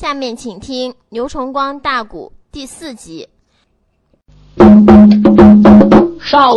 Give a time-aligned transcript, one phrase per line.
[0.00, 3.28] 下面请听牛崇光大鼓第四集。
[6.20, 6.54] 少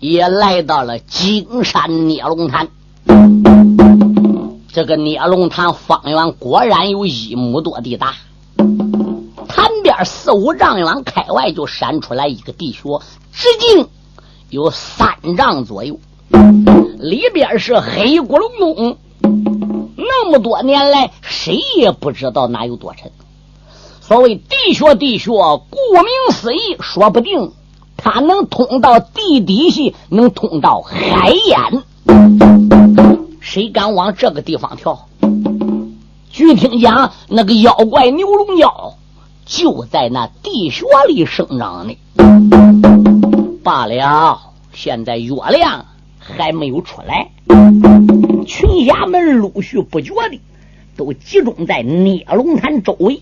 [0.00, 2.68] 也来到了金山孽龙潭。
[4.72, 8.14] 这个孽龙潭方圆果然有一亩多地大，
[9.46, 12.98] 潭边四五丈远，开外就闪出来一个地穴，
[13.30, 13.86] 直径
[14.48, 16.00] 有三丈左右，
[16.98, 18.96] 里边是黑咕隆咚。
[20.28, 23.10] 这么多年来，谁也不知道哪有多沉。
[24.02, 27.52] 所谓地穴，地穴，顾名思义，说不定
[27.96, 31.82] 它能通到地底下，能通到海眼。
[33.40, 35.08] 谁敢往这个地方跳？
[36.30, 38.96] 据听讲，那个妖怪牛龙妖
[39.46, 41.96] 就在那地穴里生长呢。
[43.64, 44.38] 罢了，
[44.74, 45.86] 现在月亮
[46.18, 47.30] 还没有出来。
[48.48, 50.40] 群侠们陆续不觉的
[50.96, 53.20] 都集中在孽龙潭周围。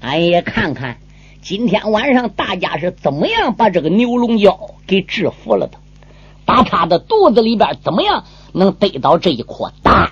[0.00, 0.96] 俺也看看
[1.42, 5.76] 今天晚上大家是怎么样把这个牛龙妖给制服了的，
[6.46, 10.10] 把他的肚子里边怎么样能得到这一颗蛋？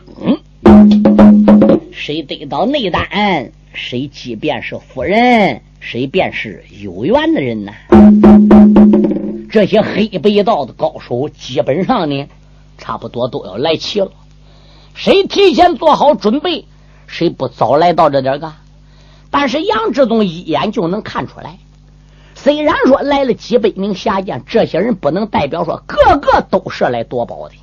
[1.91, 7.73] 谁得到内丹，谁即便是夫人，谁便是有缘的人呐。
[9.51, 12.27] 这些黑白道的高手，基本上呢。
[12.81, 14.11] 差不多都要来齐了，
[14.95, 16.65] 谁提前做好准备，
[17.07, 18.55] 谁不早来到这点干？
[19.31, 21.59] 但是杨志忠一眼就能看出来。
[22.35, 27.55] 虽然说来了几百名侠将，这些人不能代表说个个都是来夺宝的。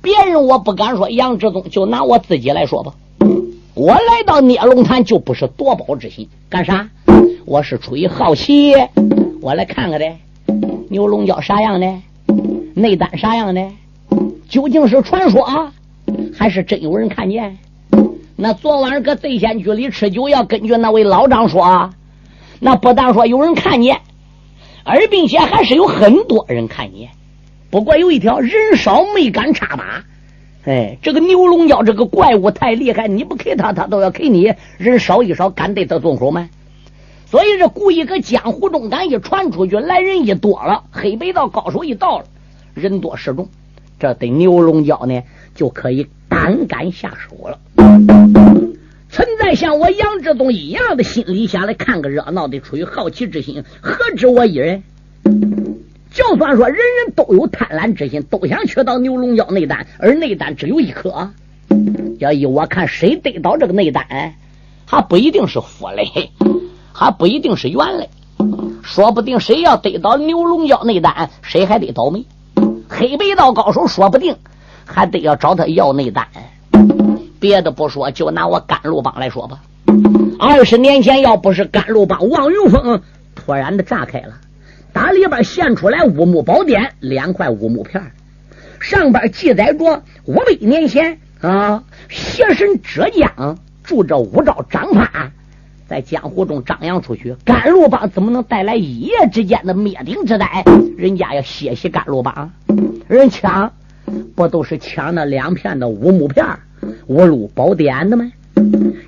[0.00, 2.94] 别人我不敢说，杨志忠就拿我自己来说吧，
[3.74, 6.88] 我来到聂龙潭就不是夺宝之心，干啥？
[7.44, 8.72] 我是出于好奇，
[9.42, 10.06] 我来看看的。
[10.88, 11.86] 牛龙角啥样的？
[12.74, 13.60] 内丹啥样的？
[14.50, 15.72] 究竟是传说啊，
[16.36, 17.56] 还是真有人看见？
[18.34, 21.90] 那昨晚搁醉仙居里吃酒，要根据那位老张说，啊，
[22.58, 24.00] 那不但说有人看见，
[24.82, 27.10] 而并且还是有很多人看见。
[27.70, 30.04] 不过有一条，人少没敢插把。
[30.64, 34.52] 哎，这个牛龙妖这个怪物太厉害，你不给他，他都要给你。
[34.78, 36.50] 人少一少，敢对他动手吗？
[37.26, 42.24] 所以这故意搁江湖中敢一传出去，来人一多了，黑白道高手一到了，
[42.74, 43.48] 人多势众。
[44.00, 45.22] 这对牛龙角呢，
[45.54, 47.58] 就可以胆敢下手了。
[49.10, 54.82] 存在像我杨志东一样的心理下来看个热闹的，出于好奇之心，何止我一人？
[56.12, 61.30] 就算说人人都有贪婪之心，都想去到牛龙角内丹，而内丹只有一颗。
[62.18, 64.34] 要依我看，谁得到这个内丹，
[64.86, 66.30] 还不一定是福嘞，
[66.92, 68.08] 还不一定是缘嘞。
[68.82, 72.24] 说不定谁要得到牛龙角内丹，谁还得倒霉。
[72.90, 74.36] 黑白道高手说不定
[74.84, 76.26] 还得要找他要内丹。
[77.38, 79.60] 别的不说，就拿我甘露帮来说吧。
[80.38, 83.00] 二十年前，要不是甘露帮王云峰
[83.34, 84.34] 突然的炸开了，
[84.92, 88.02] 打里边现出来五木宝典两块五木片，
[88.80, 95.30] 上边记载着五百年前啊，邪神浙江住着五招张发。
[95.90, 100.62] 在江湖中张扬出去，甘露帮怎么能带来一夜之间的灭顶之灾？
[100.96, 102.52] 人家要歇息甘露帮，
[103.08, 103.72] 人抢
[104.36, 106.46] 不都是抢那两片的乌木片、
[107.08, 108.30] 五路宝典的吗？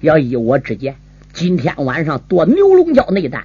[0.01, 0.97] 要依我之见，
[1.33, 3.45] 今天晚上夺牛龙角内丹，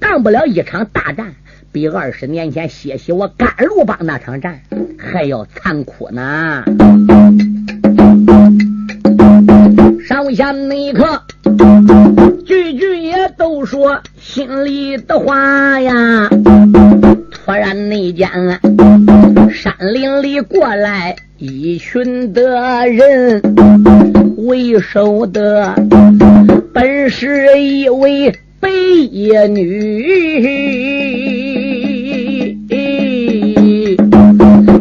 [0.00, 1.34] 当不了一场大战，
[1.72, 4.58] 比二十年前歇息我甘露帮那场战
[4.98, 6.64] 还要残酷呢。
[10.06, 11.22] 上下那一刻。
[12.46, 16.28] 句句也都说心里的话呀！
[17.30, 18.28] 突然那间，
[19.50, 23.40] 山林里过来一群的人，
[24.36, 25.74] 为首的
[26.72, 30.06] 本是一位白衣女，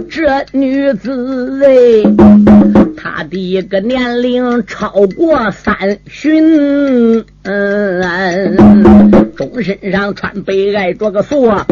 [0.10, 2.59] 这女子哎。
[3.30, 8.58] 第一个年龄超过三旬，嗯
[9.36, 11.66] 中身上穿背挨着个锁，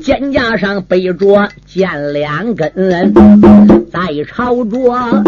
[0.00, 2.72] 肩胛上背着剑两根，
[3.92, 5.22] 在朝着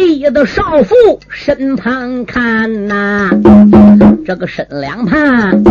[0.00, 3.28] 白衣的少妇身旁看呐，
[4.24, 5.62] 这个身两旁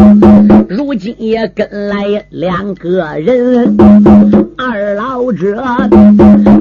[0.70, 3.76] 如今也跟来两个人，
[4.56, 5.64] 二老者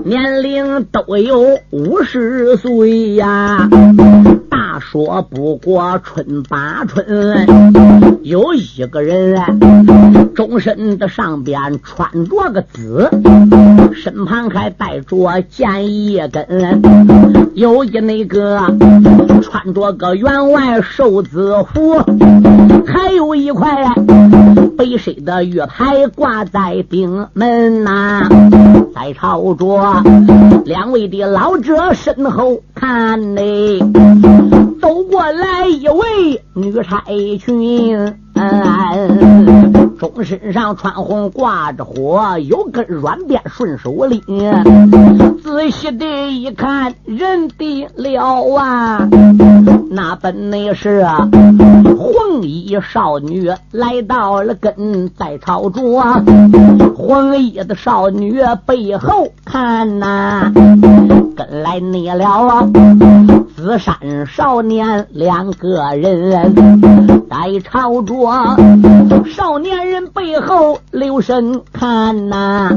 [0.06, 3.68] 年龄都有五十岁呀。
[4.48, 7.46] 大说不过春八春，
[8.22, 9.36] 有一个人
[10.34, 13.10] 终身的上边穿着个紫，
[13.94, 16.80] 身旁还带着剑一根。
[17.58, 18.60] 有一那个
[19.42, 21.98] 穿着个员外寿字服，
[22.86, 23.74] 还有一块
[24.76, 28.28] 白色的玉牌挂在顶门呐。
[28.94, 30.04] 在朝着
[30.66, 33.80] 两位的老者身后看嘞。
[34.80, 37.02] 走过来一位女差
[37.40, 38.14] 裙，
[39.98, 44.22] 中身上穿红挂着火，有根软鞭顺手拎。
[45.42, 49.08] 仔细的一看，认得了啊，
[49.90, 51.04] 那本那是
[51.96, 55.80] 红衣少女来到了跟在朝着
[56.96, 60.52] 红衣的少女背后看呐，
[61.36, 62.68] 跟来你了啊
[63.56, 63.96] 紫衫
[64.26, 66.54] 少年两个人，
[67.28, 68.14] 在朝着
[69.26, 72.70] 少年人背后留神看呐，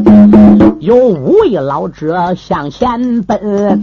[0.80, 3.80] 有五位老者向前奔，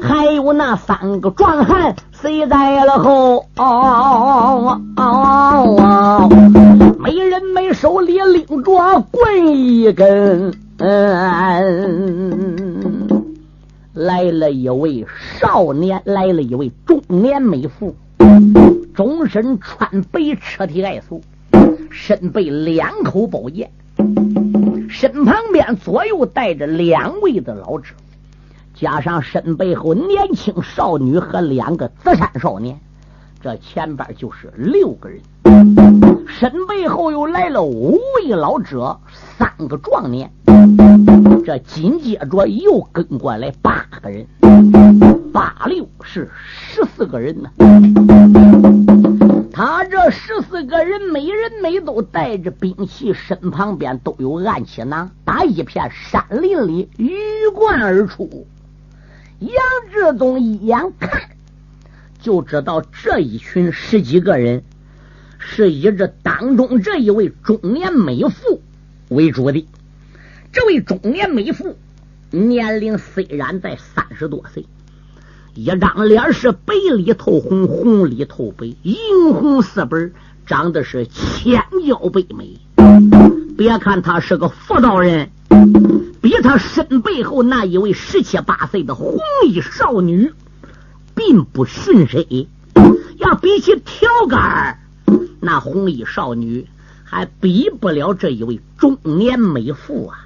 [0.00, 3.46] 还有那三个壮汉随在了后。
[3.56, 6.28] 哦哦哦，
[6.98, 10.54] 没人没手里拎着棍一根。
[10.78, 12.12] 嗯
[13.94, 15.04] 来了一位
[15.38, 17.94] 少年，来了一位中年美妇，
[18.94, 21.20] 终身穿白，车体爱素，
[21.92, 23.70] 身背两口宝剑，
[24.88, 27.94] 身旁边左右带着两位的老者，
[28.74, 32.80] 加上身背后年轻少女和两个紫衫少年，
[33.42, 35.20] 这前边就是六个人，
[36.26, 38.98] 身背后又来了五位老者，
[39.36, 40.30] 三个壮年。
[41.44, 44.26] 这紧接着又跟过来八个人，
[45.32, 47.50] 八六是十四个人呢。
[49.54, 57.12] 他这十四个人，每人每都带着兵器，身旁边都有暗器囊，打一片山林里鱼
[57.54, 58.46] 贯而出。
[59.40, 59.52] 杨
[59.92, 61.28] 志宗一眼看，
[62.18, 64.64] 就知道这一群十几个人
[65.38, 68.62] 是以这当中这一位中年美妇
[69.10, 69.68] 为主的。
[70.50, 71.76] 这位中年美妇
[72.30, 74.64] 年龄虽然在三十多岁，
[75.54, 78.96] 一张脸是白里透红，红里透白，银
[79.34, 80.12] 红四本，
[80.46, 82.58] 长得是千娇百美。
[83.56, 85.30] 别看她是个妇道人，
[86.20, 90.32] 比她身背后那一位十七八岁的红衣少女，
[91.14, 92.48] 并不逊谁。
[93.18, 94.78] 要比起条杆
[95.40, 96.66] 那红衣少女。
[97.04, 100.24] 还比不了这一位中年美妇啊！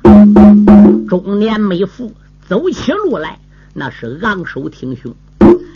[1.08, 2.12] 中年美妇
[2.48, 3.40] 走起路来
[3.78, 5.14] 那是昂首挺胸，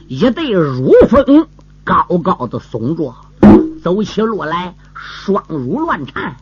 [0.09, 1.47] 一对乳峰
[1.85, 3.15] 高高的耸着，
[3.85, 6.35] 走起路来双乳乱颤。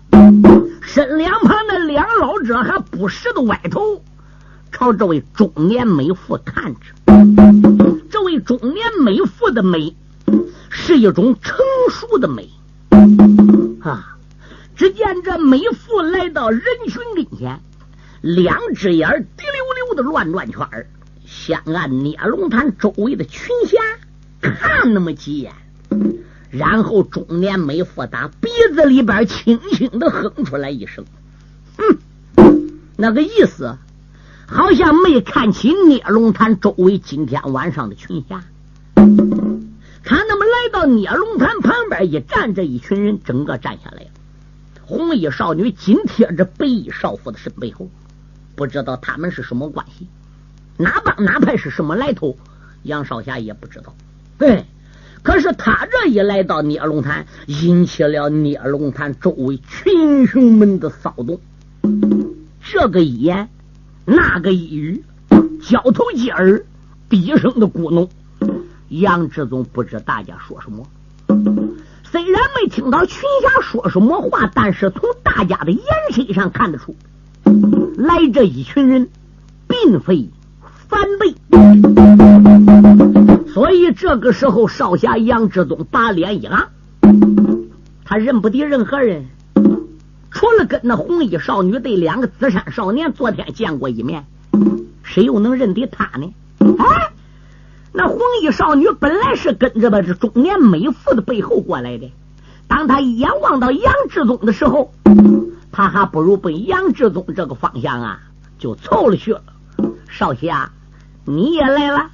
[0.80, 4.04] 身两旁的两老者还不时的歪头
[4.70, 6.80] 朝这位中年美妇看着。
[8.08, 9.96] 这位中年美妇的美
[10.70, 11.58] 是一种成
[11.90, 12.48] 熟的美
[13.82, 14.16] 啊！
[14.76, 17.60] 只见这美妇来到人群跟前，
[18.20, 20.86] 两只眼滴溜溜的乱转圈儿，
[21.30, 23.78] 先按聂龙潭周围的群侠
[24.40, 25.52] 看那么几眼，
[26.50, 31.04] 然后中年美妇打鼻子里边轻轻的哼出来一声
[31.76, 33.76] ：“嗯，那个意思
[34.46, 38.42] 好像没看起聂龙潭周围今天晚上的群侠。
[38.94, 44.08] 看他们来到聂龙潭旁边一站，这一群人整个站下来了。”
[44.80, 47.90] 红衣少女紧贴着白衣少妇的身背后，
[48.56, 50.08] 不知道他们是什么关系，
[50.78, 52.38] 哪帮哪派是什么来头，
[52.84, 53.94] 杨少侠也不知道。
[54.38, 54.64] 对，
[55.22, 61.40] 可是他这一来到聂龙潭，引起了聂龙潭周围群雄们的骚动。
[62.62, 63.48] 这个一言，
[64.04, 65.02] 那个一语，
[65.60, 66.64] 交头接耳，
[67.08, 68.08] 低声的咕哝。
[68.88, 70.86] 杨志宗不知大家说什么。
[72.04, 75.82] 虽然没听到群侠说什么话，但是从大家的眼
[76.12, 76.94] 神上看得出，
[77.96, 79.08] 来这一群人
[79.66, 80.30] 并非
[80.88, 81.34] 反辈。
[83.52, 86.68] 所以这个时候，少侠杨志宗把脸一拉，
[88.04, 89.26] 他认不得任何人，
[90.30, 94.24] 除了跟那红衣少女对两个紫衫少年昨天见过一面，
[95.02, 96.32] 谁又能认得他呢？
[96.78, 97.12] 哎。
[97.90, 102.12] 那红衣少女本来是跟着吧这中年美妇的背后过来的，
[102.68, 104.92] 当他一眼望到杨志宗的时候，
[105.72, 108.20] 他还不如奔杨志宗这个方向啊
[108.58, 109.42] 就凑了去了。
[110.08, 110.70] 少侠，
[111.30, 112.10] 你也来了。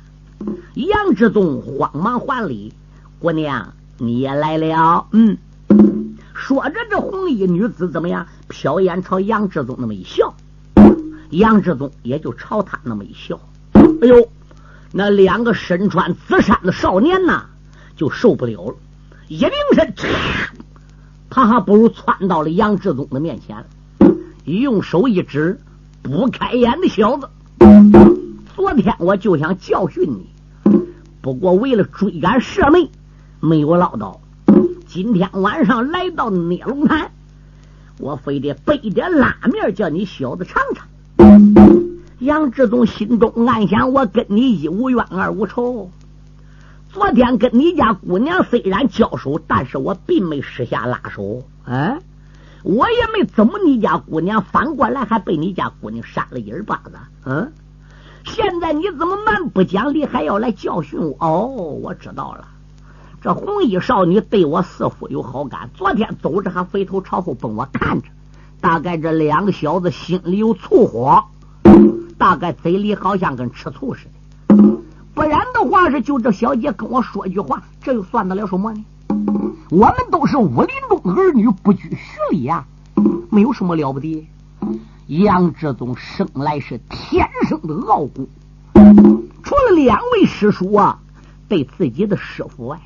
[0.74, 2.74] 杨志宗慌忙还礼
[3.20, 5.38] ：“姑娘，你也来了。”嗯，
[6.34, 8.26] 说着，这红衣女子怎么样？
[8.50, 10.34] 瞟眼朝杨志宗那么一笑，
[11.30, 13.38] 杨志宗也就朝他那么一笑。
[13.74, 14.28] 哎呦，
[14.90, 17.44] 那两个身穿紫衫的少年呐，
[17.96, 18.74] 就受不了了，
[19.28, 19.94] 一拧身，
[21.30, 23.64] 他还不如窜到了杨志宗的面前，
[24.44, 25.60] 用手一指
[26.02, 27.28] ：“不开眼的小子，
[28.54, 30.26] 昨天我就想教训你。”
[31.20, 32.90] 不过为了追赶舍妹，
[33.40, 34.18] 没有唠叨。
[34.86, 37.12] 今天晚上来到聂龙潭，
[37.98, 40.86] 我非得备点拉面，叫你小子尝尝。
[42.18, 45.90] 杨志忠心中暗想：我跟你一无冤，二无仇。
[46.92, 51.42] 昨天跟你家姑娘虽然交手，但是我并没施下拉手。
[51.64, 52.02] 嗯，
[52.62, 56.92] 我也没怎么你家姑娘，反过来还被你家姑娘扇了一耳巴子。
[57.24, 57.50] 嗯。
[58.24, 61.16] 现在你怎么蛮不讲理，还要来教训我？
[61.20, 62.48] 哦，我知道了，
[63.22, 65.70] 这红衣少女对我似乎有好感。
[65.74, 68.08] 昨天走着还回头朝后奔我看着，
[68.60, 71.24] 大概这两个小子心里有醋火，
[72.18, 74.56] 大概嘴里好像跟吃醋似的。
[75.14, 78.84] 不然的话，是就这小姐跟我说一句话，这又算得了什么呢？
[79.70, 82.64] 我们都是武林中儿女，不拘徐礼呀，
[83.30, 84.26] 没有什么了不得。
[85.06, 88.26] 杨志宗生来是天生的傲骨，
[89.42, 91.00] 除了两位师叔啊
[91.46, 92.80] 对自己的师傅外，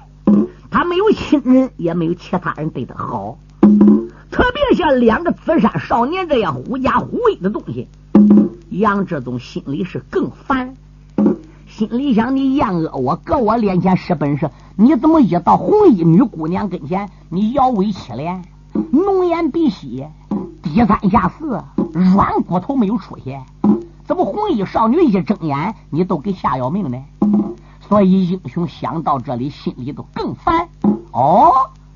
[0.68, 3.38] 他没有亲人，也没有其他人对他好。
[4.32, 7.86] 特别像两个紫衫少年这样狐假虎威的东西，
[8.68, 10.74] 杨志宗心里是更烦。
[11.68, 18.42] 心里想：你厌恶我，搁我脸前使本事，你怎么一到红衣女姑娘跟前，你摇尾乞怜，
[18.92, 20.06] 浓烟鼻息？
[20.62, 23.42] 低三下四，软骨头没有出现，
[24.06, 26.98] 怎么红衣少女一睁眼，你都给吓要命呢？
[27.88, 30.68] 所以英雄想到这里，心里都更烦。
[31.10, 31.52] 哦，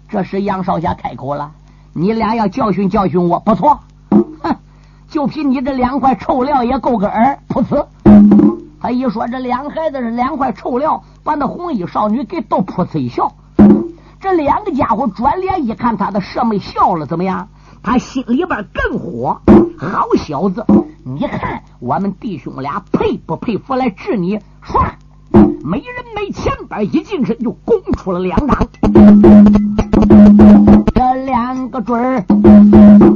[0.09, 1.53] 这时杨少侠开口了
[1.93, 3.79] ：“你俩要教训教训我，不错。
[4.43, 4.57] 哼，
[5.09, 7.87] 就凭你这两块臭料也够个儿。”噗呲，
[8.81, 13.33] 他一说这两孩子是两块臭料，把那红衣少女给逗噗呲一笑。
[14.23, 17.49] 这两个家伙转脸一看，他的舍妹笑了，怎么样？
[17.83, 19.41] 他心里边更火，
[19.77, 20.65] 好小子！
[21.03, 24.39] 你看我们弟兄俩佩不佩服来治你？
[24.65, 24.93] 唰，
[25.65, 28.69] 没人没钱板一近身就攻出了两掌，
[30.95, 32.25] 这两个准儿，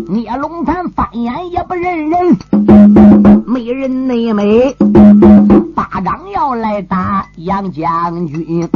[0.08, 2.36] 聂龙潭翻眼也不认人，
[3.46, 4.74] 没人内美，
[5.72, 8.68] 巴掌要来打杨将军，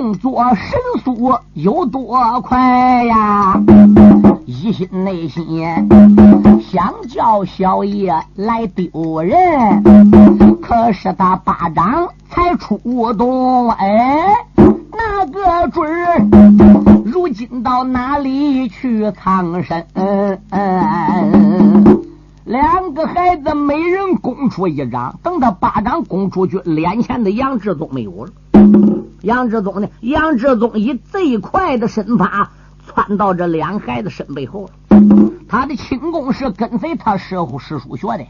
[0.00, 3.62] 动作神速有多快呀？
[4.46, 5.44] 一心内心
[6.62, 9.82] 想叫小爷来丢人，
[10.62, 16.26] 可是他巴掌才出动，哎，那个准儿，
[17.04, 19.86] 如今到哪里去藏身？
[22.46, 28.30] 两个孩子每人攻出一掌，等他巴掌攻出去，脸前的杨志都没有了。
[29.22, 29.88] 杨志宗呢？
[30.00, 32.50] 杨志宗以最快的身法。
[32.92, 34.70] 窜到这两孩子身背后了。
[35.48, 38.26] 他的轻功是跟随他师傅师叔学的。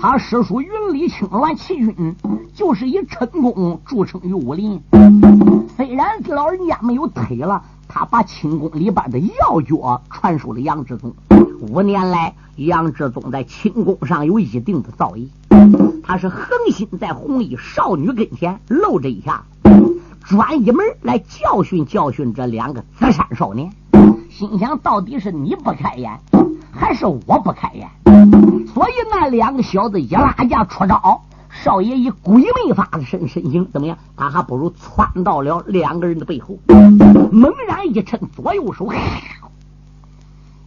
[0.00, 2.14] 他师叔云里青鸾齐军
[2.54, 4.80] 就是以成功著称于武林。
[5.76, 9.74] 虽然老人家没有腿了，他把轻功里边的要诀
[10.10, 11.12] 传授了杨志宗。
[11.60, 15.28] 五年来，杨志宗在轻功上有一定的造诣。
[16.04, 19.42] 他是恒心在红衣少女跟前露这一下。
[20.24, 23.72] 专一门来教训教训这两个紫衫少年，
[24.30, 26.20] 心想到底是你不开眼，
[26.70, 27.88] 还是我不开眼？
[28.72, 33.98] 所以那两个小子一拉架出招，少爷以鬼魅法的身身形怎么样？
[34.16, 36.58] 他还不如窜到了两个人的背后，
[37.32, 38.88] 猛然一抻左右手，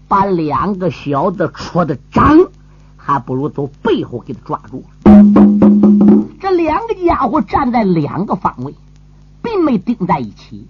[0.10, 2.38] 把两个小子出的掌，
[2.98, 4.84] 还不如从背后给他抓住。
[6.42, 8.76] 这两个家伙站在两个方位。
[9.54, 10.68] 并没钉在一起，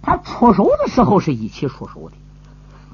[0.00, 2.12] 他出手的时候是一起出手的。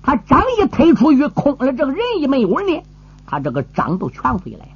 [0.02, 2.82] 他掌一推出去，空了，这个人一没有呢，
[3.26, 4.72] 他这个掌都全回来了。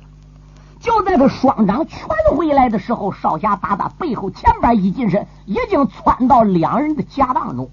[0.79, 7.71] 就在他双掌全回来的时候，少侠打打背后前边一近身，已经窜到两人的夹当中，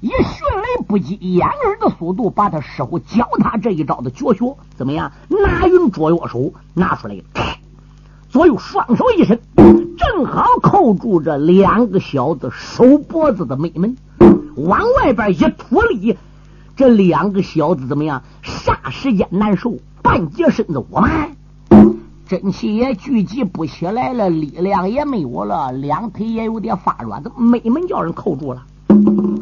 [0.00, 5.12] 以迅雷不及掩耳的速度，把他师傅教他这一招的绝学怎么样？
[5.28, 7.16] 拿云捉月手拿出来，
[8.30, 9.42] 左右双手一伸。
[10.16, 13.98] 正好扣住这两个小子手脖子的眉门，
[14.56, 16.16] 往外边一脱离，
[16.74, 18.22] 这两个小子怎么样？
[18.42, 21.32] 霎时间难受，半截身子窝满，
[22.26, 28.62] 真气也聚集不起来了，力量也没有了，两腿也有点发软，都没门叫人扣住了。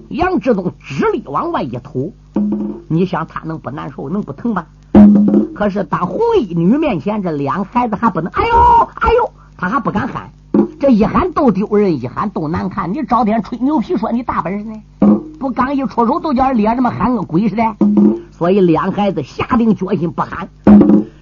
[0.08, 2.12] 杨志东直立往外一吐，
[2.88, 4.66] 你想他能不难受，能不疼吗？
[5.54, 8.56] 可是当红衣女面前，这两孩子还不能，哎呦
[8.96, 10.32] 哎呦，他还不敢喊。
[10.80, 12.92] 这一喊都丢人，一喊都难看。
[12.92, 14.82] 你找点吹牛皮说你大本事呢，
[15.40, 17.62] 不刚一出手都叫人咧着么喊个鬼似的。
[18.30, 20.48] 所以两孩子下定决心不喊，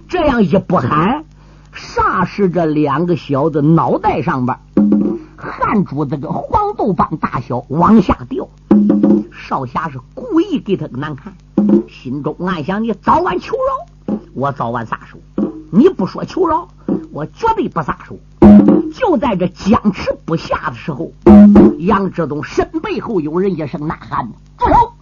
[0.09, 1.23] 这样一不喊，
[1.73, 4.57] 霎时这两个小子脑袋上边
[5.37, 8.49] 汗珠子跟黄豆般大小往下掉。
[9.31, 11.33] 少侠是故意给他个难看，
[11.87, 15.17] 心中暗想：你早晚求饶，我早晚撒手；
[15.71, 16.67] 你不说求饶，
[17.11, 18.17] 我绝对不撒手。
[18.93, 21.11] 就在这僵持不下的时候，
[21.79, 24.93] 杨志东身背后有人一声呐喊：“住手！”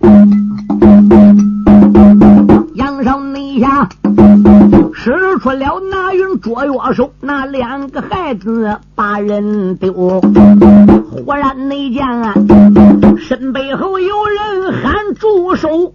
[2.73, 3.89] 杨少内下
[4.93, 9.91] 使出了拿云捉药手，那两个孩子把人丢。
[9.91, 12.33] 忽然内见啊，
[13.17, 15.93] 身背后有人喊住手，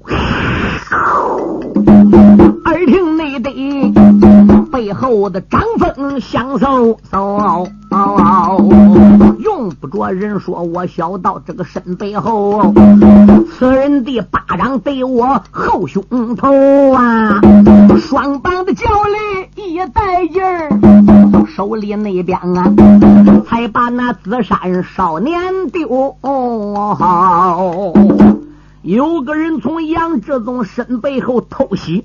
[2.65, 3.51] 耳听内得
[4.77, 7.67] 背后的张风响嗖嗖。
[9.39, 12.75] 用不着人说，我小到这个身背后，
[13.51, 16.05] 此人的巴掌对我后胸
[16.37, 17.41] 头啊，
[17.99, 18.85] 双棒的脚
[19.55, 20.69] 力一带劲儿，
[21.47, 22.71] 手里那边啊，
[23.49, 26.17] 才把那紫山少年丢。
[28.83, 32.05] 有个人从杨志宗身背后偷袭，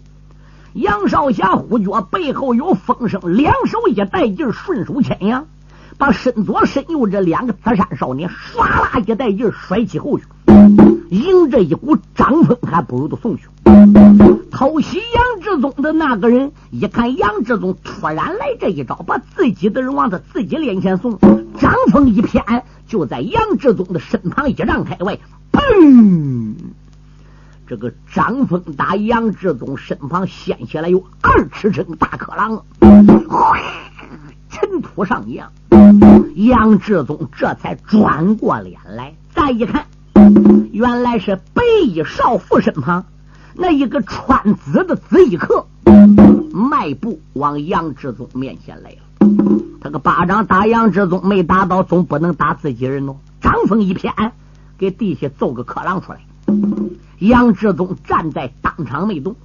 [0.74, 5.46] 杨少侠呼觉背后有风声，两手一带劲顺手牵羊。
[5.98, 10.26] 把身左身右这两个紫山少年唰啦一带劲甩起后去，
[11.10, 13.44] 迎着一股掌风，还不如的送去。
[14.50, 21.20] 偷袭杨志宗的那个人一看杨志宗突然来这一招，把自己的人往他自己脸前送，
[21.60, 25.20] 掌风一偏，就在杨志宗的身旁一丈开外，
[25.52, 26.56] 砰！
[27.72, 32.66] 这个张风打杨志宗身旁掀起来有二尺深大克郎，
[34.50, 35.50] 尘土上扬。
[36.36, 39.86] 杨志宗这才转过脸来，再一看，
[40.74, 43.06] 原来是白衣少妇身旁
[43.56, 45.66] 那一个穿紫的紫衣客，
[46.52, 48.98] 迈步往杨志宗面前来了。
[49.80, 53.16] 他个巴掌打杨志宗没打到，总不能打自己人喽。
[53.40, 54.14] 张风一偏，
[54.78, 56.20] 给地下揍个克郎出来。
[57.22, 59.36] 杨志宗站在当场没动。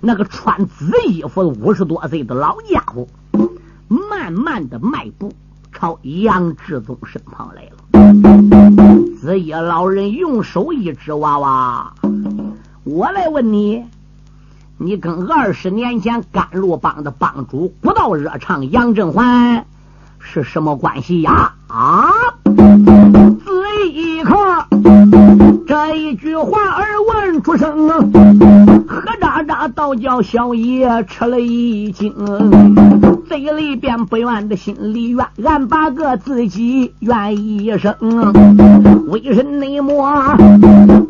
[0.00, 3.08] 那个穿紫衣服的五十多岁的老家伙，
[3.88, 5.32] 慢慢的迈步。
[5.72, 11.92] 朝杨志宗身旁来了，子夜老人用手一指：“娃娃，
[12.84, 13.82] 我来问你，
[14.78, 19.66] 你跟二十年前甘露帮的帮主古道热肠杨振环
[20.20, 22.12] 是什么关系呀？”啊！
[22.44, 24.33] 子一看
[25.94, 32.12] 一句话而问出声，何喳喳倒叫小爷吃了一惊。
[33.26, 37.94] 嘴里边不愿的，心里怨，俺八个自己怨一声。
[39.08, 40.12] 为人内魔，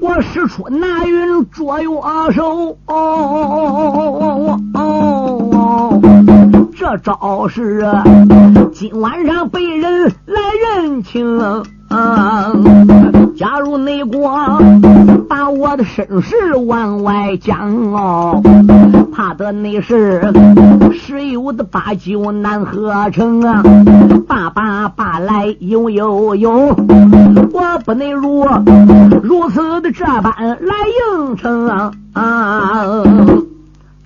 [0.00, 1.88] 我使出拿云捉月
[2.32, 6.00] 手，哦哦哦，
[6.76, 7.86] 这招是
[8.72, 10.40] 今晚上被人来
[10.78, 11.40] 认清。
[13.36, 14.60] 假如内国
[15.28, 18.40] 把我的身世往外讲哦，
[19.12, 20.32] 怕得那是
[20.92, 23.62] 十有的八九难合成啊！
[24.28, 26.50] 爸爸爸来有有有，
[27.52, 28.46] 我不能如
[29.22, 30.74] 如此的这般来
[31.18, 31.92] 应承啊！
[32.12, 33.02] 啊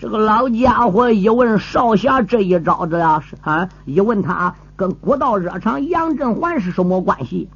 [0.01, 3.69] 这个老家伙一问少侠这一招，这样是啊？
[3.85, 7.49] 一问他跟古道热肠杨振环是什么关系？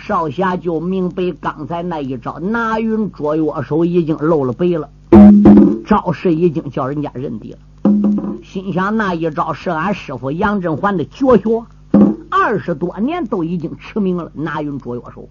[0.00, 4.88] 少侠就明白，刚才那一招拿云捉月手已经露了背了，
[5.86, 7.58] 招式已经叫人家认定了。
[8.42, 11.64] 心想那一招是俺师傅杨振环的绝学，
[12.30, 14.32] 二十多年都已经驰名了。
[14.34, 15.28] 拿云捉月手，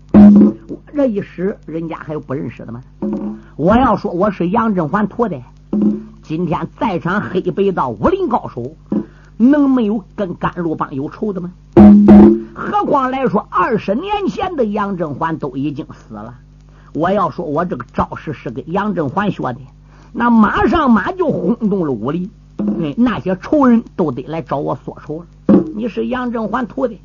[0.67, 2.81] 我这一使，人家还有不认识的吗？
[3.55, 5.41] 我要说我是杨振环徒弟，
[6.21, 8.75] 今天在场黑白道武林高手，
[9.41, 11.53] 能没有跟甘露帮有仇的吗？
[12.53, 16.35] 何况来说，二十年前的杨振环都已经死了。
[16.93, 19.59] 我要说，我这个招式是给杨振环学的，
[20.11, 22.29] 那马上马就轰动了武林，
[22.97, 25.63] 那些仇人都得来找我索仇了。
[25.73, 26.99] 你是杨振环徒弟，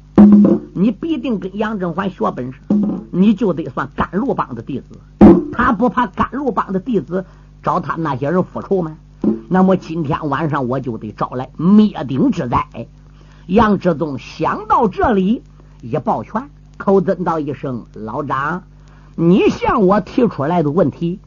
[0.72, 2.58] 你必定跟杨振环学本事，
[3.12, 4.98] 你就得算甘露帮的弟子。
[5.52, 7.24] 他不怕甘露帮的弟子
[7.62, 8.96] 找他那些人复仇吗？
[9.54, 12.66] 那么今天晚上我就得找来灭顶之灾。
[13.46, 15.44] 杨志宗想到这里，
[15.80, 18.64] 一抱拳，口尊道一声：“老张，
[19.14, 21.20] 你向我提出来的问题，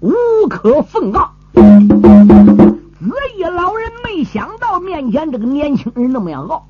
[0.00, 0.12] 无
[0.50, 6.66] 可奉告。”子义老人没想到面前这个年轻人那么样傲，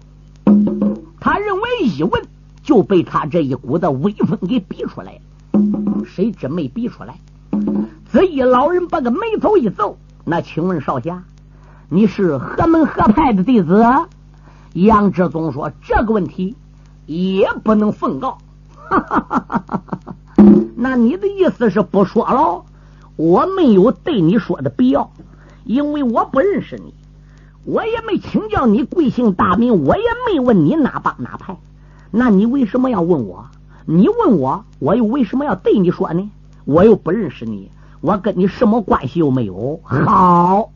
[1.18, 2.22] 他认为一问
[2.62, 7.18] 就被他这一股子威风给逼出来了，谁知没逼出来。
[8.12, 11.24] 子义老人把个眉头一皱：“那请问少侠，
[11.88, 13.84] 你是何门何派的弟子？”
[14.74, 16.56] 杨志宗说：“这个问题
[17.06, 18.38] 也不能奉告。”
[18.88, 19.82] 哈哈哈哈
[20.76, 22.64] 那你的意思是不说了？
[23.16, 25.10] 我没有对你说的必要。
[25.64, 26.94] 因为我不认识你，
[27.64, 31.58] 我也没请教你贵姓大名，我也没问你哪帮哪派，
[32.10, 33.46] 那你为什么要问我？
[33.84, 36.30] 你问我，我又为什么要对你说呢？
[36.64, 37.70] 我又不认识你，
[38.02, 39.78] 我跟你什么关系又没有？
[39.84, 40.72] 好，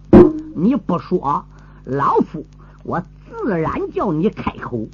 [0.55, 1.45] 你不说，
[1.85, 2.45] 老夫
[2.83, 4.87] 我自然叫你开口。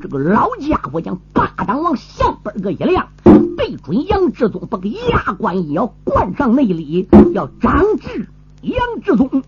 [0.00, 3.08] 这个老家伙将巴掌往小本个一亮，
[3.56, 8.28] 对准杨志宗，把个牙关也要，灌上内里，要长治。
[8.62, 9.42] 杨志宗，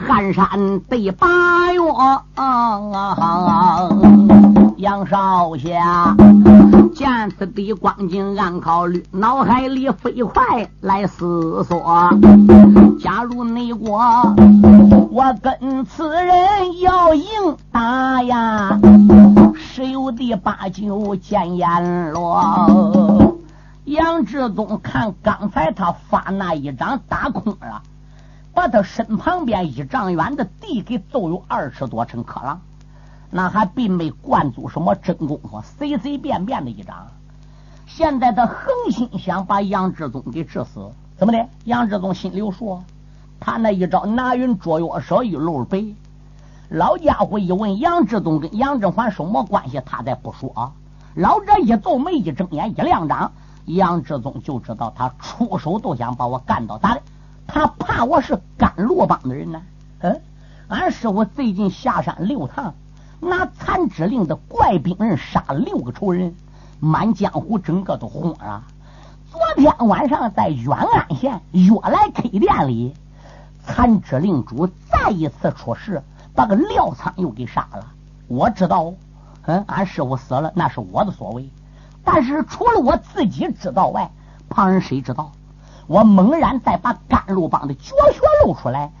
[0.00, 1.80] 可以撼山对八岳。
[4.76, 6.16] 杨少侠
[6.94, 12.10] 见此地光景，暗考虑，脑海里飞快来思索。
[12.98, 14.00] 假如内国，
[15.10, 17.24] 我跟此人要硬
[17.70, 18.80] 打呀，
[19.54, 23.36] 十有的八九见阎罗。
[23.84, 27.82] 杨志宗看刚才他发那一掌打空了，
[28.60, 32.60] 把他身旁边一丈远的地给揍有二十多乘克郎，
[33.30, 37.06] 那还并没灌足什么真功夫，随随便便的一掌。
[37.86, 41.46] 现在他恒心想把杨志忠给治死，怎么的？
[41.64, 42.82] 杨志忠心里有数，
[43.40, 45.94] 他那一招拿云捉月，手一露背。
[46.68, 50.74] 老家伙一问杨志忠跟杨振环什么关系，他再不说。
[51.14, 53.32] 老者一皱眉，一睁眼，一亮掌。
[53.64, 57.00] 杨志忠就知道他出手都想把我干倒，咋的？
[57.52, 59.60] 他怕我是甘罗帮的人呢？
[60.02, 60.20] 嗯，
[60.68, 62.74] 俺师傅最近下山六趟，
[63.18, 66.36] 拿残肢令的怪兵人杀六个仇人，
[66.78, 68.62] 满江湖整个都轰了。
[69.32, 72.94] 昨天晚上在远安县悦来 K 店里，
[73.64, 76.04] 残肢令主再一次出事，
[76.36, 77.84] 把个廖仓又给杀了。
[78.28, 78.94] 我知道，
[79.42, 81.50] 嗯，俺师傅死了，那是我的所为。
[82.04, 84.12] 但是除了我自己知道外，
[84.48, 85.32] 旁人谁知道？
[85.90, 88.92] 我猛然再把甘露帮的绝学露出来，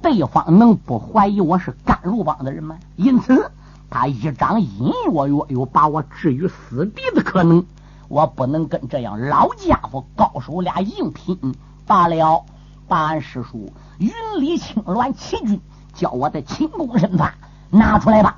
[0.00, 2.78] 对方能不怀疑我是甘露帮的人吗？
[2.94, 3.50] 因此，
[3.90, 7.66] 他一掌隐约约有把我置于死地的可能。
[8.06, 11.56] 我不能跟这样老家伙高手俩硬拼
[11.88, 12.44] 罢了。
[12.86, 15.60] 把俺师叔云里青鸾七军
[15.92, 17.34] 教我的轻功身法
[17.68, 18.36] 拿出来吧。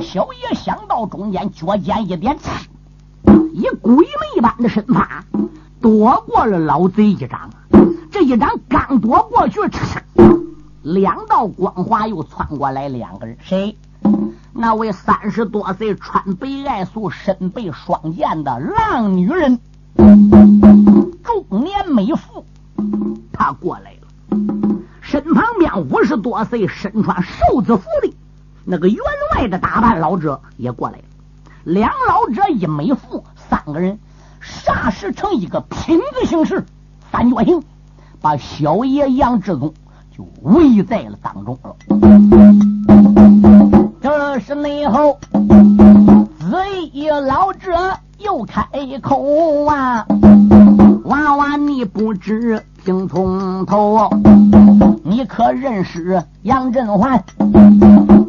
[0.00, 2.38] 小爷想到中间，脚尖一点。
[3.52, 5.24] 以鬼魅般的身法
[5.80, 7.50] 躲过了老贼一掌，
[8.10, 9.60] 这一掌刚躲过去，
[10.82, 13.76] 两道光华又窜过来，两个人谁？
[14.52, 19.58] 那位三十多岁、穿白爱素、身背双剑的浪女人，
[19.96, 22.44] 中年美妇，
[23.32, 24.00] 她过来了。
[25.00, 28.12] 身旁边五十多岁、身穿寿子服的
[28.64, 28.98] 那个员
[29.34, 31.04] 外的打扮老者也过来了。
[31.64, 33.24] 两老者一美妇。
[33.48, 33.98] 三个人
[34.40, 36.64] 霎时成一个品字形式，
[37.12, 37.62] 三角形，
[38.20, 39.72] 把小爷杨志宗
[40.16, 41.76] 就围在了当中了。
[44.00, 46.56] 这是内后，子
[46.92, 47.70] 一老者
[48.18, 48.66] 又开
[49.02, 50.06] 口啊，
[51.04, 54.10] 娃娃你不知听从头，
[55.04, 57.22] 你可认识杨振环？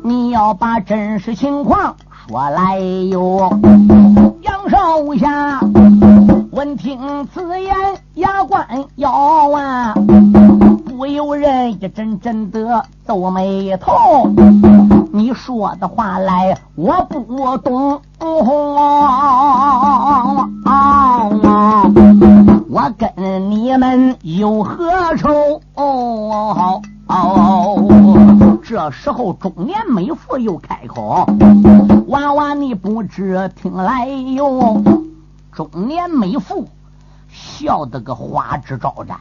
[0.04, 1.96] 你要把真实情况
[2.28, 3.50] 说来哟。
[4.42, 5.60] 杨少侠
[6.52, 7.74] 闻听此言，
[8.16, 9.10] 牙关咬
[9.52, 9.94] 啊，
[10.86, 14.30] 不由人一阵阵的皱眉头。
[15.14, 18.02] 你说的话来，我不懂。
[22.70, 25.62] 我跟你们有何仇？
[28.62, 31.26] 这时候中年美妇又开口
[32.08, 34.82] ：“娃娃，你不知听来哟。”
[35.54, 36.70] 中年美妇
[37.30, 39.20] 笑得个花枝招展，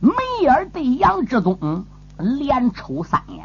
[0.00, 1.84] 眉眼对杨志忠
[2.18, 3.44] 连抽三眼。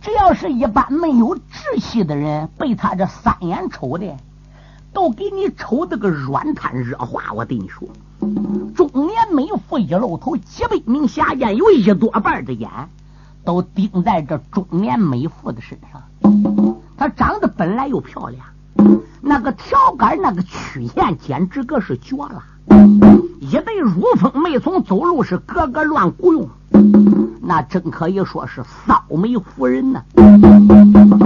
[0.00, 4.16] 只要是一般没有志气的人，被他这三眼抽的，
[4.92, 7.32] 都给你抽的个软瘫热化。
[7.34, 7.88] 我对你说，
[8.74, 12.68] 中年美妇一露头，几百名下贱有一多半的眼
[13.44, 16.02] 都盯在这中年美妇的身上。
[16.96, 18.46] 她长得本来又漂亮，
[19.22, 22.42] 那个条杆那个曲线简直个是绝了，
[23.40, 26.48] 一对如风没从走路是格格乱鼓用。
[27.42, 30.04] 那真可以说是骚美妇人呢。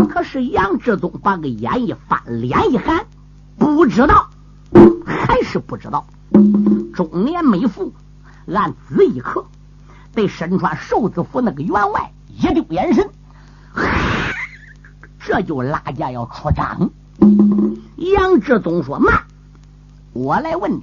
[0.08, 3.04] 可是杨志忠把个眼一翻，脸一寒，
[3.58, 4.28] 不知道，
[5.04, 6.06] 还是不知道。
[6.94, 7.92] 中年美妇
[8.52, 9.44] 按子一刻，
[10.14, 13.08] 对身穿寿字服那个员外一丢眼神，
[15.20, 16.90] 这就拉架要出掌。
[17.96, 19.24] 杨志忠说：“慢，
[20.12, 20.82] 我来问你。”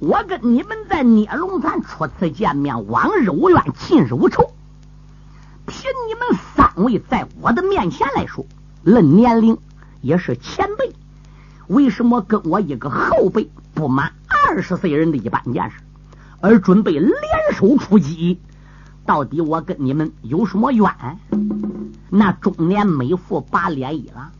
[0.00, 4.50] 我跟你们在聂龙潭初次见面，往日无怨，近日无仇。
[5.66, 8.46] 凭你们三位在我的面前来说，
[8.82, 9.58] 论年龄
[10.00, 10.94] 也是前辈，
[11.66, 15.76] 为什么跟我一个后辈不满二十岁人的一般见识，
[16.40, 17.12] 而准备联
[17.52, 18.40] 手出击？
[19.04, 20.90] 到底我跟你们有什么冤？
[22.08, 24.32] 那中年美妇把脸一拉，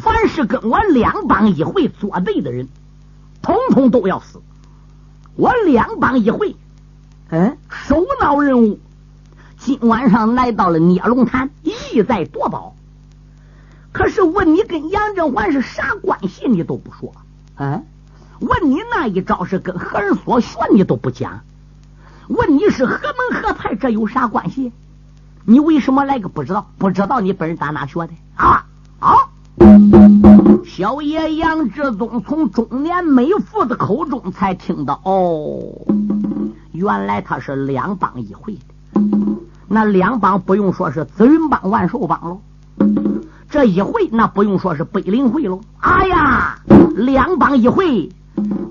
[0.00, 2.68] 凡是跟我两帮一回作对的人，
[3.42, 4.40] 统统都要死。
[5.36, 6.56] 我两帮一回，
[7.28, 8.80] 嗯，首脑任务，
[9.58, 12.74] 今晚上来到了聂龙潭，意在夺宝。
[13.92, 17.12] 可是问你跟杨振环是啥关系，你都不说。
[17.56, 17.84] 嗯，
[18.40, 21.40] 问你那一招是跟何人所学，你都不讲。
[22.28, 24.72] 问你是何门何派，这有啥关系？
[25.44, 26.70] 你为什么来个不知道？
[26.78, 28.12] 不知道你本人打哪学的？
[28.34, 28.66] 啊啊！
[30.76, 35.62] 小爷杨志忠从中年美妇的口中才听到，哦，
[36.72, 38.60] 原来他是两帮一会的。
[39.68, 42.40] 那两帮不用说是紫云帮、万寿帮喽，
[43.48, 45.60] 这一回那不用说是北林会喽。
[45.78, 46.58] 哎呀，
[46.96, 48.10] 两帮一会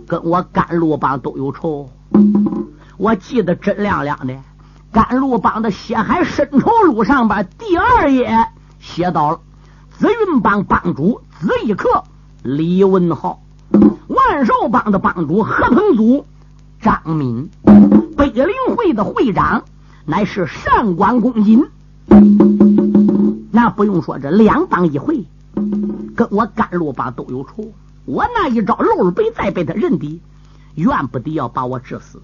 [0.05, 1.89] 跟我甘露帮都有仇。
[2.97, 4.35] 我记得真亮亮的，
[4.91, 8.49] 甘露帮的血海深仇录上边第二页
[8.81, 9.39] 写到了。
[9.99, 12.05] 紫云帮帮主紫一克
[12.41, 13.41] 李文浩，
[14.07, 16.25] 万寿帮的帮主何鹏祖
[16.79, 17.49] 张敏，
[18.15, 19.65] 北灵会的会长
[20.05, 21.65] 乃是上官公瑾。
[23.51, 25.25] 那不用说，这两帮一回，
[26.15, 27.73] 跟我甘露帮都有仇。
[28.05, 30.21] 我那一招露了背再被他认的，
[30.75, 32.21] 怨不得要把我治死。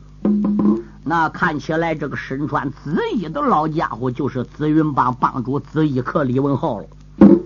[1.03, 6.85] 那看起来，这个身穿紫衣的老家伙，就是紫云帮帮主紫衣克李文浩了。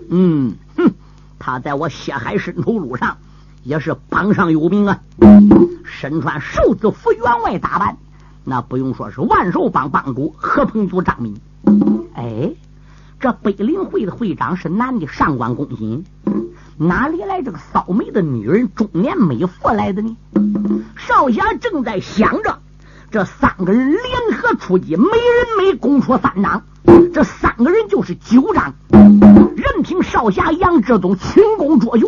[0.08, 0.92] 嗯，哼，
[1.44, 3.18] 他在我血海深仇路上
[3.62, 5.00] 也是榜上有名啊！
[5.84, 7.98] 身穿寿字服员外打扮，
[8.44, 11.36] 那不用说是万寿帮帮主何鹏祖张明。
[12.14, 12.54] 哎，
[13.20, 16.06] 这北陵会的会长是男的，上官公瑾，
[16.78, 20.16] 哪里来这个骚美的女人，中年美妇来的呢？
[20.96, 22.60] 少侠正在想着，
[23.10, 26.62] 这三个人联合出击，每人每攻出三掌，
[27.12, 28.72] 这三个人就是九掌。
[29.64, 32.06] 任凭少侠杨志忠轻功卓绝，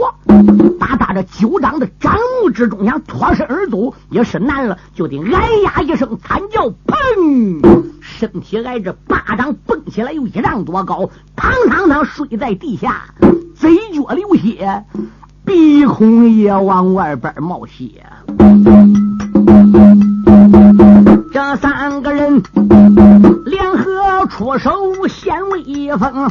[0.78, 7.92] 把他这九掌的掌目之中想脱身而走也是难了，就得哎呀一声惨叫，砰！
[8.02, 13.06] 身体挨着巴掌蹦起来，有一丈多高，嘡嘡嘡睡在地下，
[13.54, 14.84] 嘴角流血，
[15.44, 18.04] 鼻孔也往外边冒血。
[21.36, 22.42] 这三个人
[23.44, 26.30] 联合出手显威风，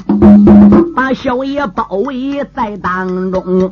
[0.95, 3.69] 把小爷包围在当中，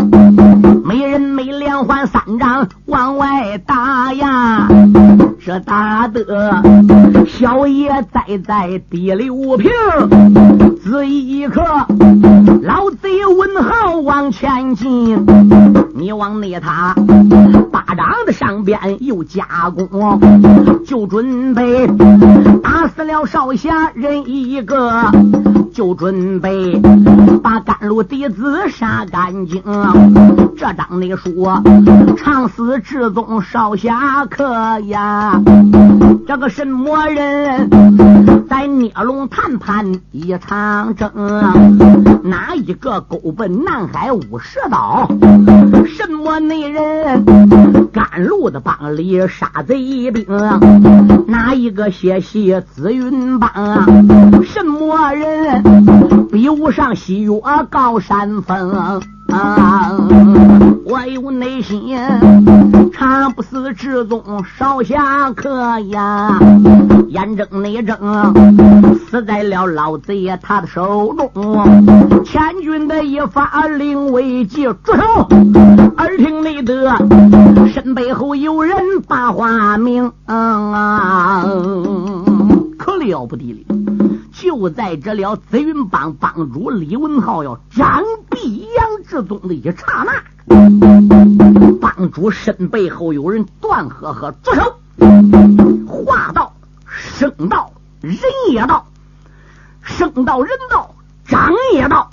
[0.86, 4.68] 每人每连环三掌往外打呀，
[5.46, 6.64] 这打得
[7.28, 9.70] 小爷栽在第六平，
[10.86, 11.62] 这一刻，
[12.62, 15.26] 老贼文号往前进，
[15.96, 16.96] 你往内塔
[17.74, 20.18] 巴掌的上边又加工，
[20.86, 21.88] 就准备
[22.64, 25.12] 打死了少侠人一个，
[25.74, 26.80] 就准备
[27.42, 29.62] 把甘露弟子杀干净。
[30.56, 31.62] 这张的说，
[32.16, 35.42] 长死至宗少侠客呀，
[36.28, 37.70] 这个什么人
[38.48, 41.12] 在聂龙谈判一场争？
[42.24, 45.10] 哪一个勾奔南海五十刀？
[45.88, 47.26] 什么内人
[47.92, 50.26] 甘露的帮里杀贼兵？
[51.28, 53.52] 哪一个血洗紫云帮？
[54.44, 55.63] 什么人
[56.32, 57.32] 比不上西岳
[57.70, 58.72] 高山峰
[59.30, 59.92] 啊？
[60.86, 61.98] 我有内心
[62.94, 64.22] 常不死之宗
[64.58, 66.38] 少侠客呀，
[67.08, 67.98] 眼睁内睁
[69.10, 71.32] 死在了老贼他的手中。
[72.24, 75.28] 千军的一发令未及，住手！
[75.98, 76.90] 耳听内得
[84.64, 90.24] 就在这了，紫云帮帮主李文浩要斩毙杨志宗的一刹那，
[91.82, 94.78] 帮主身背后有人断呵呵住手！
[95.86, 96.54] 话道：
[96.88, 98.16] 声道人
[98.52, 98.86] 也道，
[99.82, 100.96] 声道人道，
[101.26, 102.10] 长也道。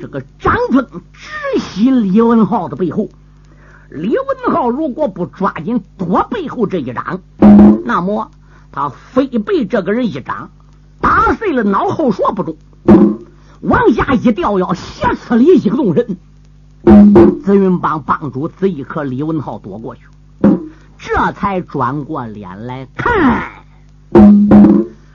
[0.00, 3.10] 这个张峰直袭李文浩的背后，
[3.90, 7.20] 李文浩如果不抓紧躲背后这一掌，
[7.84, 8.30] 那么
[8.72, 10.48] 他非被这个人一掌。
[11.02, 12.56] 打碎了脑后说不中，
[13.60, 16.16] 往下一掉腰，斜刺里一个动身。
[17.44, 20.02] 紫云帮帮主这一刻，李文浩躲过去，
[20.96, 23.50] 这才转过脸来看。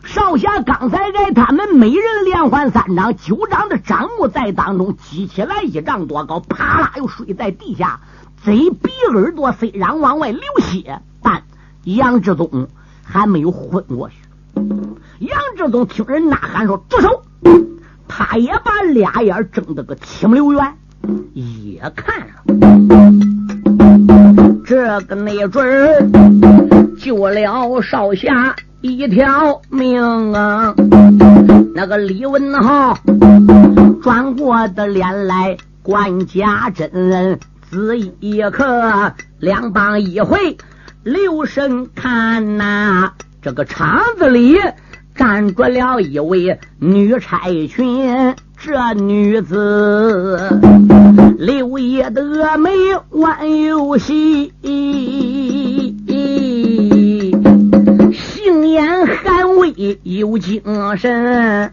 [0.03, 8.01] 少侠刚才挨他们每人连环三掌，九掌的掌木在当中击起来一丈多高，啪啦又睡在地下，
[8.43, 11.43] 嘴鼻耳朵虽然往外流血，但
[11.83, 12.67] 杨志宗
[13.03, 14.15] 还没有昏过去。
[15.19, 17.23] 杨志宗听人呐喊说：“住手！”
[18.07, 20.73] 他也把俩眼睁得个七目流圆，
[21.33, 22.33] 也看了
[24.65, 26.09] 这个没准儿
[26.97, 30.73] 救了少侠一条命啊！
[31.73, 32.97] 那个李文浩
[34.01, 37.39] 转过的脸来，管家珍
[37.69, 40.57] 仔一刻，两帮一回
[41.03, 43.13] 留神看呐，
[43.47, 44.57] 这个场子里。
[45.15, 50.37] 站住了一位女差群，这女子
[51.39, 52.69] 柳叶的眉
[53.11, 54.53] 弯又细，
[58.13, 60.61] 杏眼含微有精
[60.97, 61.71] 神，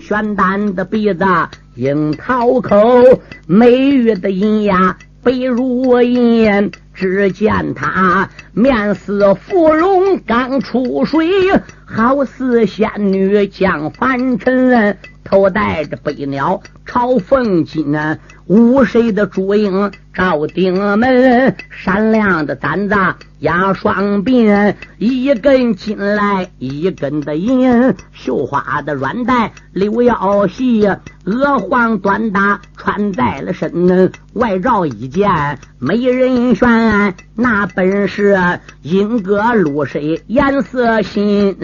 [0.00, 1.24] 玄丹的鼻子
[1.74, 2.78] 樱桃口，
[3.46, 6.70] 美玉的银牙白如银。
[6.98, 11.28] 只见他面似芙蓉刚出水，
[11.84, 17.92] 好似仙女降凡尘，头戴着飞鸟朝凤金，
[18.48, 22.94] 五谁的烛影照顶门，闪亮的簪子
[23.40, 30.88] 压双鬓，一根金来一根的银，绣花的软带柳腰细，
[31.24, 41.54] 鹅黄短打穿在了身，外罩一件美人轩，那本是莺歌露水颜色新，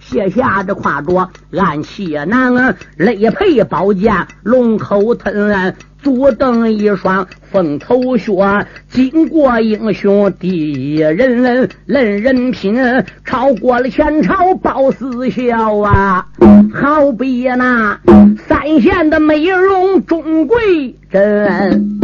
[0.00, 5.76] 卸下这挎着暗器囊，肋配宝剑龙口吞。
[6.02, 8.32] 足蹬一双凤头靴，
[8.88, 12.76] 经过英雄第一人，论人品
[13.24, 16.26] 超过了前朝包思孝啊！
[16.72, 17.98] 好比那
[18.46, 22.00] 三县的美容钟贵珍，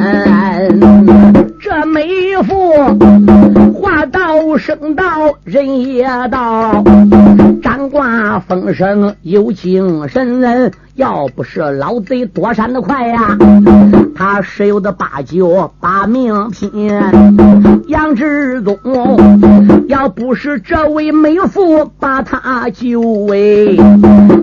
[1.60, 2.06] 这美
[2.42, 2.72] 妇
[3.72, 5.04] 话道声道
[5.44, 6.82] 人也道，
[7.62, 10.72] 掌挂风声有精神。
[10.96, 13.36] 要不是老贼躲闪的快呀，
[14.14, 16.70] 他十有的八九把命拼。
[17.88, 18.78] 杨志宗
[19.88, 23.00] 要不是这位美妇把他救，
[23.32, 23.76] 哎，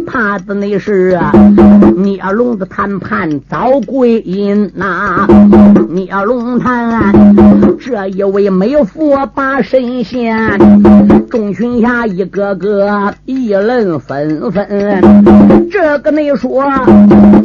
[0.06, 1.18] 怕的那是
[1.96, 5.26] 聂龙的谈判遭归阴呐。
[5.90, 7.14] 聂龙谈
[7.80, 10.38] 这一位美妇把神仙，
[11.30, 15.70] 众群下一个个议论纷纷。
[15.72, 16.41] 这个那。
[16.42, 16.66] 说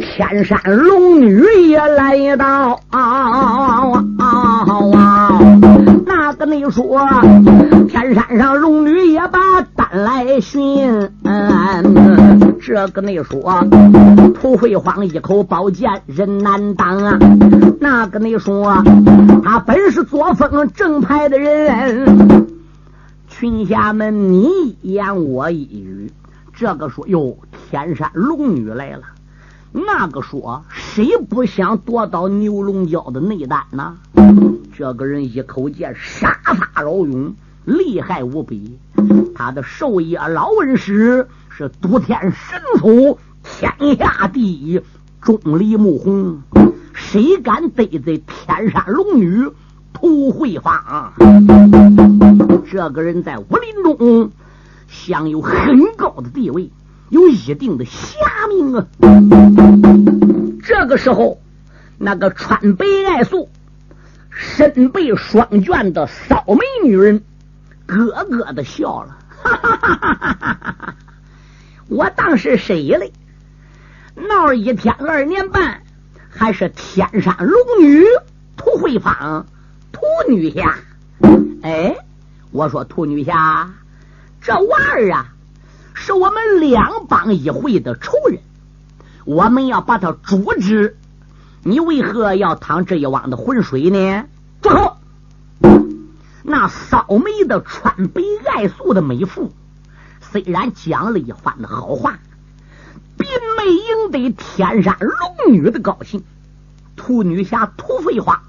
[0.01, 5.39] 天山龙女也来到，啊啊啊
[6.03, 7.07] 那个你说
[7.87, 13.63] 天山上龙女也把单来寻，嗯这个你说
[14.33, 17.19] 土匪荒一口宝剑人难当啊，
[17.79, 18.83] 那个你说
[19.43, 22.47] 他本是作风正派的人，
[23.27, 26.11] 群侠们你一言我一语，
[26.51, 27.37] 这个说哟。
[27.69, 29.03] 天山龙女来了。
[29.73, 33.97] 那个说，谁不想夺到牛龙蛟的内丹呢？
[34.75, 37.33] 这个人一口剑杀伐老勇，
[37.65, 38.79] 厉害无比。
[39.35, 44.81] 他的授业老恩师是独天神祖，天下第一
[45.21, 46.41] 钟离木红。
[46.93, 49.49] 谁敢得罪天山龙女
[49.93, 51.13] 涂慧芳？
[52.71, 54.31] 这个人在武林中
[54.87, 56.71] 享有很高的地位。
[57.09, 58.17] 有一定的侠
[58.49, 58.87] 名啊！
[60.63, 61.39] 这个时候，
[61.97, 63.49] 那个穿白爱素、
[64.29, 67.23] 身背双卷的骚美女人
[67.85, 70.95] 咯咯的笑了，哈哈哈哈哈哈！
[71.87, 73.13] 我当是谁嘞？
[74.15, 75.83] 闹一天二年半，
[76.29, 78.03] 还是天山龙女
[78.57, 79.45] 涂慧芳、
[79.93, 80.75] 涂女侠？
[81.63, 81.95] 哎，
[82.51, 83.71] 我说涂女侠，
[84.41, 85.33] 这娃儿啊！
[85.99, 88.39] 是我们两帮一会的仇人，
[89.25, 90.95] 我们要把他诛之。
[91.63, 94.25] 你为何要淌这一汪的浑水呢？
[94.61, 94.97] 住口！
[96.43, 99.51] 那骚眉的川北爱素的美妇，
[100.21, 102.19] 虽然讲了一番的好话，
[103.17, 103.27] 并
[103.57, 106.23] 没赢得天山龙女的高兴。
[106.95, 108.43] 兔女侠涂飞花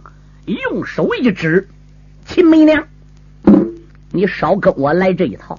[0.44, 1.66] 用手一指
[2.26, 2.84] ：“秦媚娘，
[4.12, 5.58] 你少跟我来这一套。”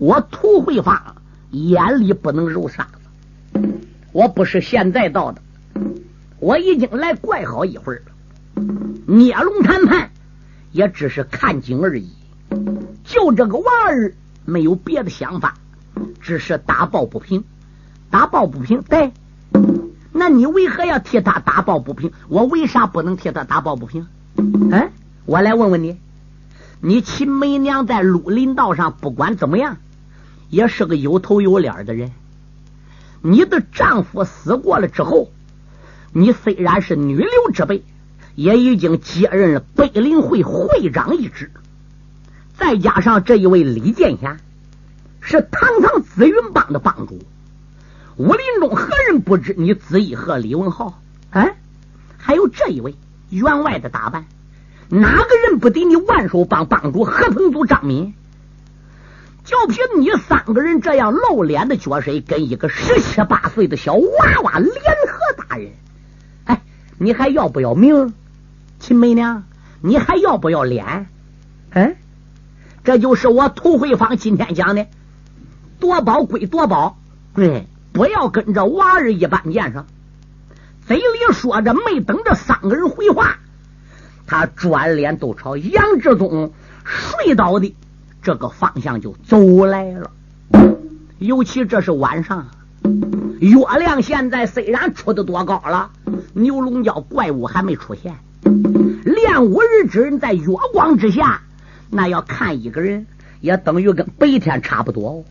[0.00, 1.16] 我涂慧芳
[1.50, 2.88] 眼里不能揉沙
[3.52, 3.60] 子，
[4.12, 5.42] 我不是现在到的，
[6.38, 8.64] 我已经来怪好一会儿了。
[9.06, 10.10] 孽龙谈判
[10.72, 12.08] 也只是看景而已，
[13.04, 14.14] 就这个娃儿
[14.46, 15.56] 没有别的想法，
[16.22, 17.44] 只是打抱不平，
[18.08, 18.80] 打抱不平。
[18.80, 19.12] 对，
[20.12, 22.10] 那你为何要替他打抱不平？
[22.28, 24.06] 我为啥不能替他打抱不平？
[24.72, 24.92] 哎，
[25.26, 25.98] 我来问问你，
[26.80, 29.76] 你秦梅娘在绿林道上不管怎么样。
[30.50, 32.12] 也是个有头有脸的人。
[33.22, 35.30] 你的丈夫死过了之后，
[36.12, 37.82] 你虽然是女流之辈，
[38.34, 41.50] 也已经接任了北陵会会长一职。
[42.56, 44.36] 再加上这一位李剑侠，
[45.20, 47.20] 是堂堂紫云帮的帮主。
[48.16, 51.00] 武林中何人不知你紫衣和李文浩？
[51.30, 51.56] 哎，
[52.18, 52.94] 还有这一位
[53.30, 54.26] 员外的打扮，
[54.88, 58.14] 哪个人不敌你万寿帮帮主何鹏祖张敏？
[59.50, 65.72] 就凭你三个人这样露脸的角色，跟一个十七八岁的小娃娃联合打人，
[66.44, 66.62] 哎，
[66.98, 68.14] 你还要不要命？
[68.78, 69.42] 秦媚娘，
[69.80, 71.08] 你还要不要脸？
[71.70, 71.96] 哎，
[72.84, 74.86] 这就是我涂慧芳今天讲的，
[75.80, 76.96] 夺宝归夺宝，
[77.34, 79.84] 对，不要跟着娃儿一般见识。
[80.86, 83.38] 嘴里说着，没等着三个人回话，
[84.28, 86.52] 他转脸都朝杨志忠
[86.84, 87.74] 睡倒的。
[88.22, 90.10] 这个方向就走来了，
[91.18, 92.48] 尤其这是晚上，
[93.40, 95.90] 月亮现在虽然出的多高了，
[96.34, 98.14] 牛龙角怪物还没出现。
[99.04, 101.40] 练武日之人在月光之下，
[101.90, 103.06] 那要看一个人，
[103.40, 105.24] 也等于跟白天差不多，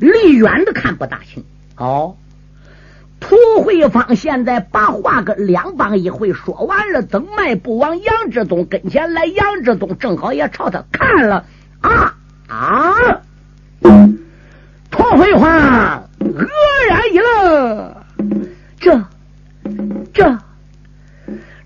[0.00, 1.44] 离远的看不大清。
[1.76, 2.16] 哦，
[3.20, 11.44] 涂慧芳现在把话跟两帮一会说完了，等迈步往杨志东跟前来，杨志东正好也朝他看了。
[11.86, 12.14] 啊
[12.48, 12.94] 啊！
[14.90, 16.48] 涂慧花愕
[16.88, 17.94] 然一愣，
[18.78, 19.04] 这
[20.12, 20.38] 这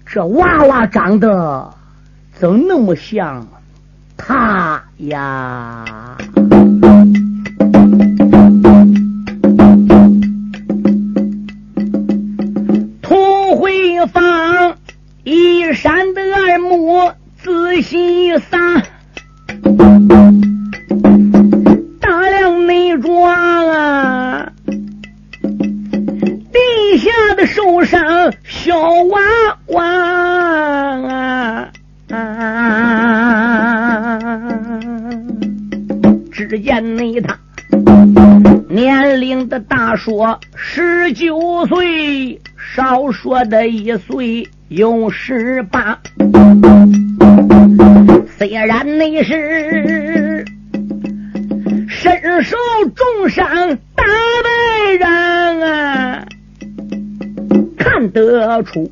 [0.05, 1.73] 这娃娃长得
[2.35, 3.47] 怎那么像
[4.17, 6.17] 他呀？
[13.01, 14.77] 涂慧芳
[15.25, 17.13] 一闪的耳目
[17.43, 18.80] 仔细撒。
[40.55, 42.41] 十九岁，
[42.75, 45.99] 少说的一岁有十八。
[48.39, 50.45] 虽然你是
[51.89, 52.57] 身受
[52.95, 54.05] 重伤大
[54.43, 56.25] 败人啊，
[57.77, 58.91] 看得出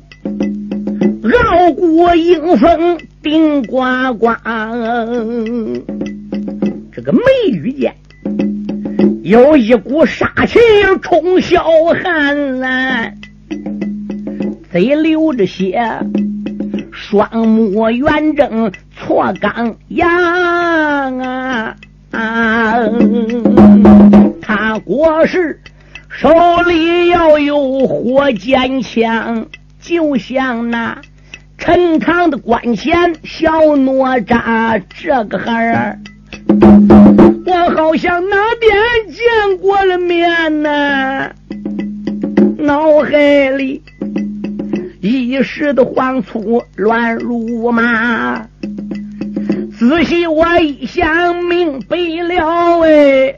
[1.43, 4.33] 傲骨英风顶呱呱，
[6.91, 7.19] 这个眉
[7.51, 7.95] 宇间
[9.29, 10.57] 有一股杀气
[11.03, 11.61] 冲霄
[12.01, 13.11] 汉啊，
[14.71, 15.79] 嘴流着血。
[16.91, 21.75] 双目圆睁，错刚阳啊
[22.09, 22.79] 啊！
[24.41, 25.61] 他果是
[26.09, 26.31] 手
[26.67, 29.45] 里要有火尖枪，
[29.79, 30.99] 就像那
[31.59, 35.99] 陈塘的关前小哪吒这个孩儿，
[37.49, 38.71] 我好像哪边
[39.11, 41.31] 见过了面呢？
[42.59, 43.81] 脑海里
[45.01, 48.45] 一时的慌促乱如麻，
[49.79, 53.35] 仔细我一想明白了，哎，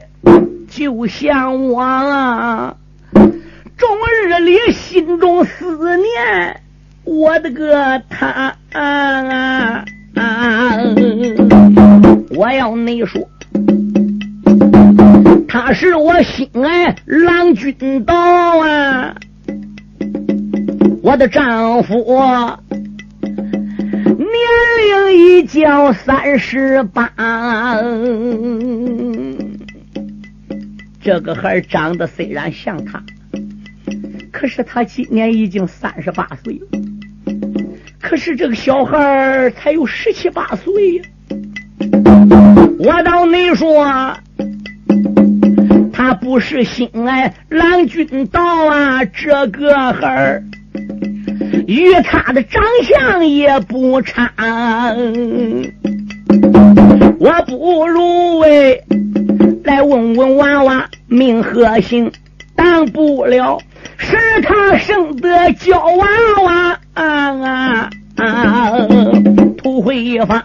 [0.68, 2.76] 就像我啊
[3.78, 3.88] 终
[4.26, 6.60] 日里心中思念
[7.04, 9.84] 我的个他啊！
[12.36, 13.26] 我要你说。
[15.52, 18.16] 他是我心爱郎君道
[18.58, 19.14] 啊，
[21.02, 21.94] 我的丈夫
[23.20, 24.30] 年
[24.78, 27.12] 龄已交三十八，
[31.02, 33.02] 这个孩长得虽然像他，
[34.30, 36.66] 可是他今年已经三十八岁了，
[38.00, 41.02] 可是这个小孩才有十七八岁呀，
[42.78, 44.16] 我倒你说。
[45.92, 50.42] 他不是心爱郎君道啊，这个孩儿
[51.66, 54.32] 与他的长相也不差。
[57.18, 58.82] 我不如为
[59.64, 62.10] 来问问娃娃名和姓，
[62.56, 63.58] 当不了
[63.96, 66.06] 是他生的娇娃
[66.42, 68.72] 娃啊啊啊！
[69.58, 70.42] 土回坊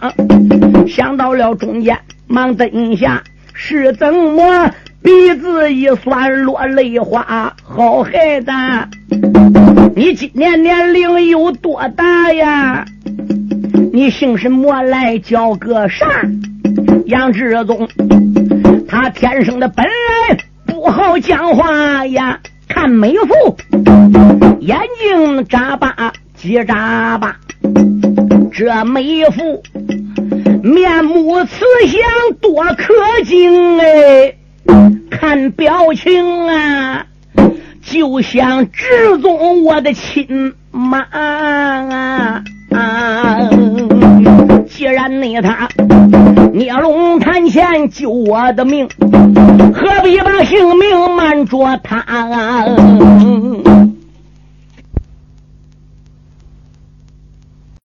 [0.86, 3.22] 想到了中间，忙蹲下
[3.54, 4.70] 是怎么？
[5.02, 7.54] 鼻子一酸，落泪花。
[7.62, 8.50] 好孩子，
[9.94, 12.84] 你今年年龄有多大呀？
[13.92, 15.18] 你姓什么来？
[15.18, 16.06] 叫个啥？
[17.06, 17.88] 杨志忠，
[18.88, 20.36] 他天生的本来
[20.66, 22.40] 不好讲话呀。
[22.68, 23.56] 看美妇，
[24.60, 27.36] 眼睛眨巴，叽眨巴。
[28.52, 29.62] 这美妇
[30.62, 32.00] 面目慈祥，
[32.40, 34.34] 多可敬哎。
[35.10, 37.06] 看表情啊，
[37.82, 42.42] 就像直中我的亲妈啊！
[44.68, 45.68] 既然你他
[46.52, 48.88] 聂龙潭前救我的命，
[49.74, 52.04] 何必把性命瞒着他？